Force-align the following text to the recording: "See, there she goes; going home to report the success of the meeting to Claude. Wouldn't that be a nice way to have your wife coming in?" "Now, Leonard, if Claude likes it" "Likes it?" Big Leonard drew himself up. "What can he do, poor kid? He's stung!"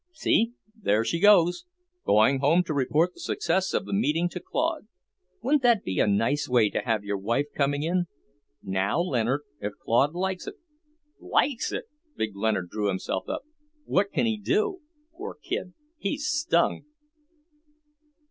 "See, 0.13 0.53
there 0.73 1.05
she 1.05 1.19
goes; 1.19 1.65
going 2.07 2.39
home 2.39 2.63
to 2.63 2.73
report 2.73 3.13
the 3.13 3.19
success 3.19 3.71
of 3.71 3.85
the 3.85 3.93
meeting 3.93 4.29
to 4.29 4.39
Claude. 4.39 4.87
Wouldn't 5.43 5.61
that 5.61 5.83
be 5.83 5.99
a 5.99 6.07
nice 6.07 6.49
way 6.49 6.71
to 6.71 6.79
have 6.81 7.03
your 7.03 7.19
wife 7.19 7.45
coming 7.53 7.83
in?" 7.83 8.07
"Now, 8.63 8.99
Leonard, 8.99 9.41
if 9.59 9.73
Claude 9.79 10.15
likes 10.15 10.47
it" 10.47 10.55
"Likes 11.35 11.71
it?" 11.71 11.83
Big 12.17 12.35
Leonard 12.35 12.71
drew 12.71 12.87
himself 12.87 13.29
up. 13.29 13.43
"What 13.85 14.11
can 14.11 14.25
he 14.25 14.37
do, 14.39 14.81
poor 15.15 15.37
kid? 15.39 15.75
He's 15.99 16.25
stung!" 16.27 16.85